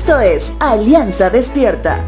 [0.00, 2.02] Esto es Alianza Despierta.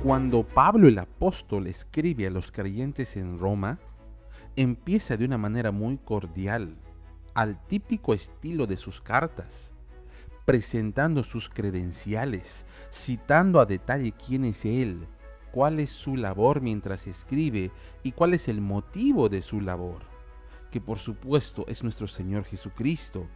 [0.00, 3.80] Cuando Pablo el apóstol escribe a los creyentes en Roma,
[4.54, 6.76] empieza de una manera muy cordial,
[7.34, 9.74] al típico estilo de sus cartas,
[10.44, 15.08] presentando sus credenciales, citando a detalle quién es él,
[15.50, 17.72] cuál es su labor mientras escribe
[18.04, 20.02] y cuál es el motivo de su labor,
[20.70, 23.26] que por supuesto es nuestro Señor Jesucristo,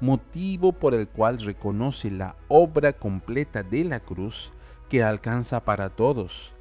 [0.00, 4.52] motivo por el cual reconoce la obra completa de la cruz
[4.88, 6.54] que alcanza para todos,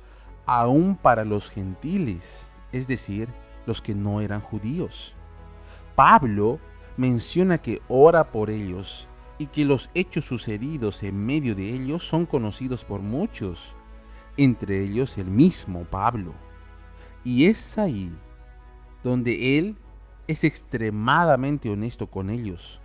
[0.45, 3.29] aún para los gentiles, es decir,
[3.65, 5.15] los que no eran judíos.
[5.95, 6.59] Pablo
[6.97, 9.07] menciona que ora por ellos
[9.37, 13.75] y que los hechos sucedidos en medio de ellos son conocidos por muchos,
[14.37, 16.33] entre ellos el mismo Pablo.
[17.23, 18.11] Y es ahí
[19.03, 19.77] donde él
[20.27, 22.81] es extremadamente honesto con ellos,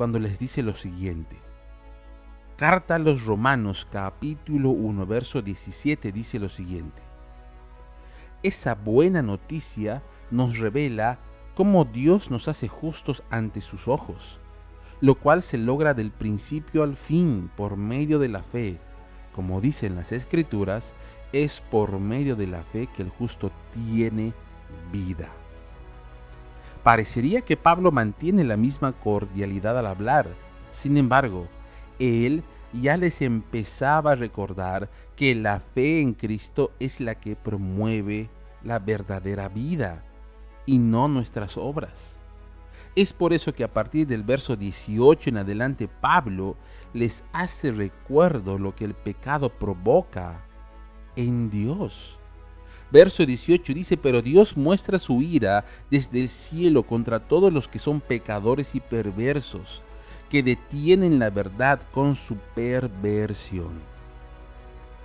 [0.00, 1.36] cuando les dice lo siguiente.
[2.56, 7.02] Carta a los Romanos capítulo 1 verso 17 dice lo siguiente.
[8.42, 11.18] Esa buena noticia nos revela
[11.54, 14.40] cómo Dios nos hace justos ante sus ojos,
[15.02, 18.78] lo cual se logra del principio al fin por medio de la fe.
[19.34, 20.94] Como dicen las escrituras,
[21.34, 24.32] es por medio de la fe que el justo tiene
[24.90, 25.30] vida.
[26.82, 30.28] Parecería que Pablo mantiene la misma cordialidad al hablar,
[30.70, 31.46] sin embargo,
[31.98, 32.42] él
[32.72, 38.30] ya les empezaba a recordar que la fe en Cristo es la que promueve
[38.62, 40.04] la verdadera vida
[40.64, 42.18] y no nuestras obras.
[42.96, 46.56] Es por eso que a partir del verso 18 en adelante Pablo
[46.92, 50.44] les hace recuerdo lo que el pecado provoca
[51.16, 52.19] en Dios.
[52.90, 57.78] Verso 18 dice, pero Dios muestra su ira desde el cielo contra todos los que
[57.78, 59.82] son pecadores y perversos,
[60.28, 63.80] que detienen la verdad con su perversión.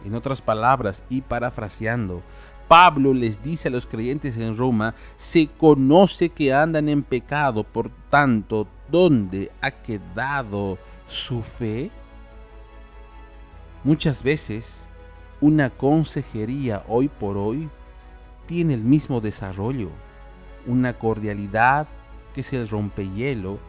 [0.04, 2.24] En otras palabras, y parafraseando,
[2.68, 7.92] Pablo les dice a los creyentes en Roma, se conoce que andan en pecado, por
[8.10, 11.92] tanto, ¿dónde ha quedado su fe?
[13.84, 14.88] Muchas veces,
[15.42, 17.70] una consejería hoy por hoy
[18.46, 19.90] tiene el mismo desarrollo,
[20.66, 21.88] una cordialidad
[22.34, 23.60] que es el rompehielo,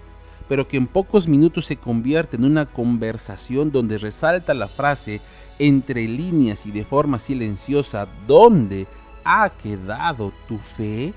[0.49, 5.21] pero que en pocos minutos se convierte en una conversación donde resalta la frase
[5.59, 8.87] entre líneas y de forma silenciosa, ¿dónde
[9.25, 11.15] ha quedado tu fe?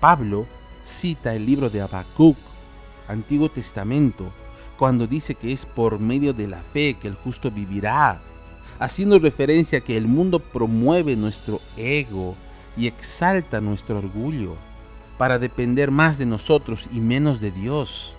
[0.00, 0.46] Pablo
[0.84, 2.36] cita el libro de Habacuc,
[3.08, 4.30] Antiguo Testamento,
[4.78, 8.20] cuando dice que es por medio de la fe que el justo vivirá,
[8.78, 12.36] haciendo referencia a que el mundo promueve nuestro ego
[12.76, 14.56] y exalta nuestro orgullo
[15.18, 18.16] para depender más de nosotros y menos de Dios.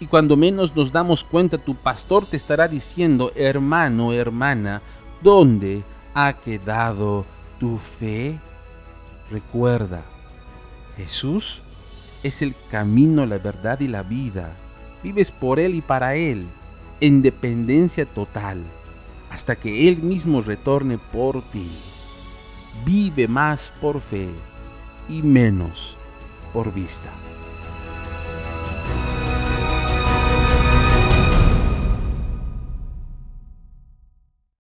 [0.00, 4.82] Y cuando menos nos damos cuenta, tu pastor te estará diciendo, hermano, hermana,
[5.22, 5.82] ¿dónde
[6.14, 7.24] ha quedado
[7.58, 8.38] tu fe?
[9.30, 10.02] Recuerda,
[10.96, 11.62] Jesús
[12.22, 14.54] es el camino, la verdad y la vida.
[15.02, 16.46] Vives por Él y para Él,
[17.00, 18.62] en dependencia total,
[19.36, 21.68] hasta que Él mismo retorne por ti.
[22.86, 24.30] Vive más por fe
[25.10, 25.98] y menos
[26.54, 27.10] por vista.